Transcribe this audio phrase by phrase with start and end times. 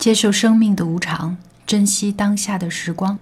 [0.00, 3.18] 接受生命的无常，珍惜当下的时光。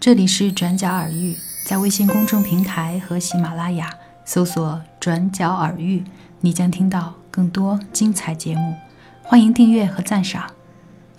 [0.00, 3.92] 这里是转角耳语，在微信公众平台和喜马拉雅
[4.24, 6.02] 搜索“转角耳语”，
[6.40, 8.74] 你将听到更多精彩节目。
[9.22, 10.50] 欢迎订阅和赞赏，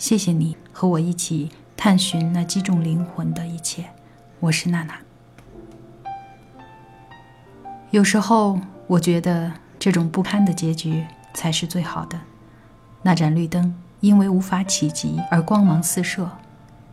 [0.00, 3.84] 谢谢你和我一起探寻那击中灵魂的一切。
[4.40, 4.98] 我是娜娜。
[7.92, 8.58] 有时候，
[8.88, 12.18] 我觉得这种不堪的结局才是最好的。
[13.02, 16.30] 那盏绿灯因为无法企及而光芒四射，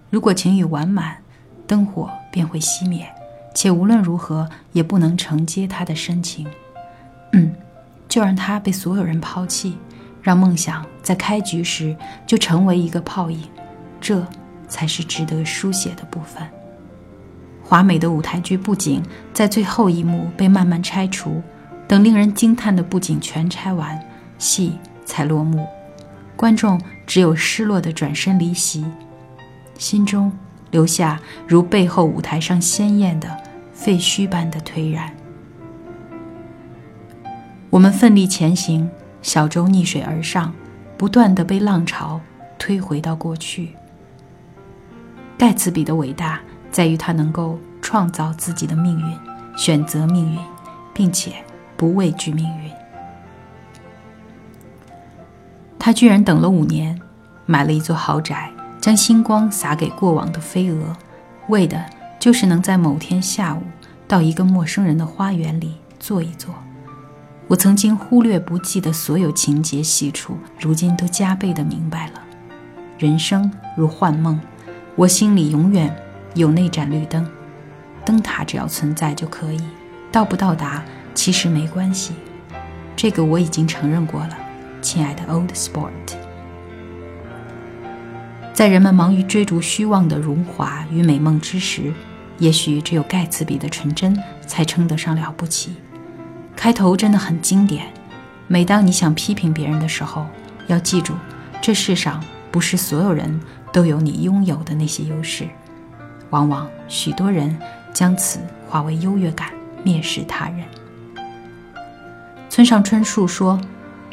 [0.09, 1.17] 如果情侣完满。
[1.67, 3.11] 灯火便会熄灭，
[3.55, 6.45] 且无论如何也不能承接他的深情。
[7.33, 7.55] 嗯，
[8.07, 9.75] 就让他被所有人抛弃，
[10.21, 13.49] 让梦想在开局时就成为一个泡影，
[13.99, 14.23] 这
[14.67, 16.47] 才是值得书写的部分。
[17.63, 19.03] 华美的舞台剧布景
[19.33, 21.41] 在最后一幕被慢慢拆除，
[21.87, 23.99] 等令人惊叹的布景全拆完，
[24.37, 25.65] 戏才落幕，
[26.35, 28.85] 观众只有失落的转身离席，
[29.77, 30.31] 心中。
[30.71, 33.29] 留下如背后舞台上鲜艳的
[33.71, 35.09] 废墟般的颓然。
[37.69, 38.89] 我们奋力前行，
[39.21, 40.53] 小舟逆水而上，
[40.97, 42.19] 不断的被浪潮
[42.59, 43.69] 推回到过去。
[45.37, 49.17] 盖茨比的伟大在于他能够创造自己的命运，
[49.55, 50.37] 选择命运，
[50.93, 51.35] 并且
[51.77, 52.69] 不畏惧命运。
[55.85, 56.99] 他居然等了五年，
[57.45, 58.51] 买了一座豪宅。
[58.81, 60.95] 将星光洒给过往的飞蛾，
[61.47, 61.85] 为的
[62.19, 63.61] 就是能在某天下午
[64.07, 66.55] 到一个陌生人的花园里坐一坐。
[67.47, 72.13] 我曾经忽略不计的所有情节细处，如今都加倍的明白了。
[72.97, 74.41] 人生如幻梦，
[74.95, 75.95] 我心里永远
[76.33, 77.29] 有那盏绿灯，
[78.03, 79.61] 灯塔只要存在就可以，
[80.11, 82.15] 到不到达其实没关系。
[82.95, 84.37] 这个我已经承认过了，
[84.85, 85.89] 亲爱的 Old Sport。
[88.53, 91.91] 在人们忙于追逐虚妄的荣华与美梦之时，
[92.37, 94.15] 也许只有盖茨比的纯真
[94.45, 95.77] 才称得上了不起。
[96.55, 97.87] 开头真的很经典。
[98.45, 100.27] 每当你想批评别人的时候，
[100.67, 101.15] 要记住，
[101.59, 103.41] 这世上不是所有人
[103.73, 105.47] 都有你拥有的那些优势。
[106.29, 107.57] 往往许多人
[107.91, 109.49] 将此化为优越感，
[109.83, 110.59] 蔑视他人。
[112.51, 113.59] 村上春树说：“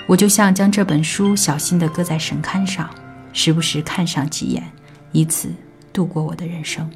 [0.07, 2.89] 我就像将这本书小心地搁在神龛上。”
[3.35, 4.63] 时不时看上几眼，
[5.11, 5.51] 以此
[5.91, 6.91] 度过我的人生。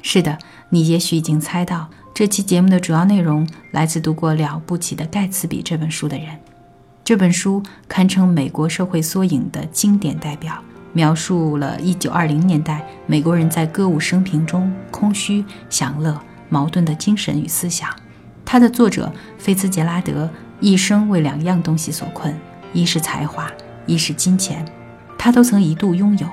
[0.00, 0.38] 是的，
[0.70, 6.28] 你也许已经猜到，这期节目的主要内容来自读过《了不起的盖茨比》这本书的人。
[7.02, 10.62] 这本书堪称美国社会缩影的经典代表，
[10.92, 16.16] 描述了1920年代美国人在歌舞升平中空虚、享乐、
[16.48, 17.90] 矛盾的精神与思想。
[18.44, 22.36] 它的作者菲茨杰拉德一生为两样东西所困：
[22.72, 23.50] 一是才华，
[23.86, 24.66] 一是金钱。
[25.16, 26.28] 他都曾一度拥有，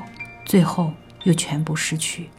[0.45, 0.93] 最后
[1.23, 2.29] 又全部失去。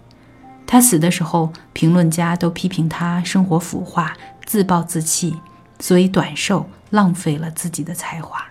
[0.66, 5.36] 他死的时候，评论家都批评他生活腐化、自暴自弃，
[5.78, 8.44] 所以短寿，浪费了自己的才华。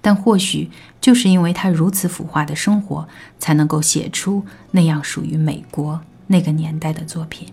[0.00, 0.68] 但或许
[1.00, 7.52] 就是因为他如此腐化的生活，才能够写出那样属于美国那个年代的作品。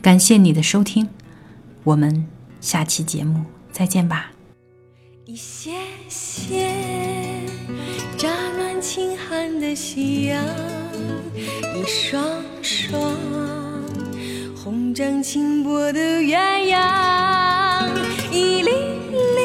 [0.00, 1.08] 感谢你的收听，
[1.82, 2.26] 我们
[2.60, 4.30] 下期节目再见吧。
[5.24, 5.72] 一些
[6.08, 6.74] 些。
[8.18, 10.44] 乍暖轻寒的夕阳，
[11.74, 12.22] 一双
[12.60, 13.16] 双
[14.54, 16.36] 红掌轻拨的鸳
[16.70, 17.88] 鸯，
[18.30, 18.70] 一粒
[19.36, 19.40] 粒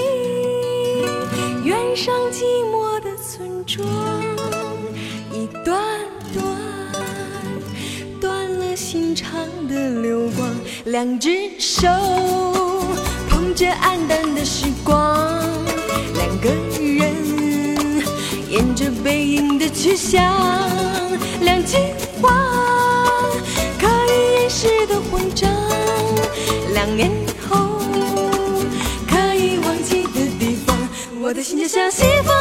[1.64, 3.88] 远上寂寞的村庄，
[5.32, 5.82] 一段
[6.34, 6.44] 段
[8.20, 9.40] 断了心肠
[9.70, 10.54] 的流光，
[10.86, 11.88] 两只手
[13.46, 15.40] 捧着黯淡的时光，
[16.16, 16.50] 两个
[16.82, 17.14] 人。
[18.50, 20.68] 沿着背影的去向，
[21.42, 21.78] 两句
[22.20, 22.32] 话
[23.80, 25.48] 可以掩饰的慌张，
[26.74, 27.12] 两年
[27.48, 27.78] 后
[29.08, 30.76] 可以忘记的地方，
[31.22, 32.35] 我的心就像西风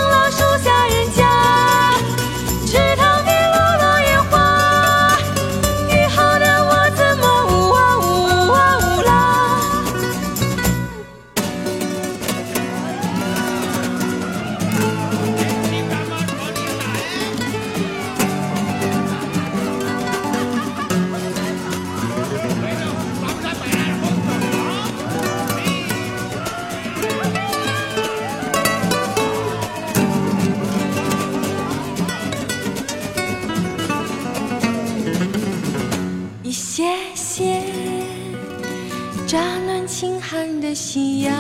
[40.04, 41.34] 金寒的夕阳，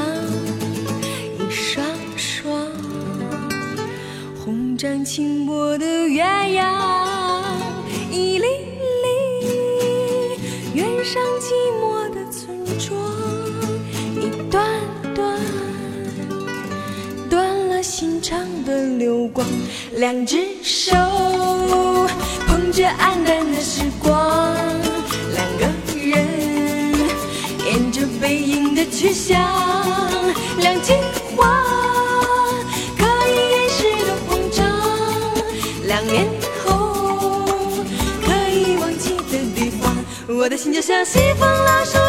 [1.38, 1.84] 一双
[2.16, 2.66] 双
[4.42, 6.24] 红掌轻薄的鸳
[6.58, 7.44] 鸯，
[8.10, 8.46] 一粒
[9.04, 9.06] 粒
[10.72, 12.98] 远上寂寞的村庄，
[14.18, 14.64] 一段
[15.14, 15.38] 段
[17.28, 19.46] 断了心肠的流光，
[19.96, 20.96] 两只手
[22.46, 23.93] 捧着黯淡的时光。
[29.06, 29.38] 只想
[30.60, 30.94] 两句
[31.36, 31.62] 话
[32.96, 34.64] 可以掩饰的慌张，
[35.86, 36.26] 两年
[36.64, 37.44] 后
[38.24, 39.94] 可以忘记的地方，
[40.26, 42.03] 我的心就像西风拉手。